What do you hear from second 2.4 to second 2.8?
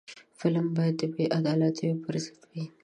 وي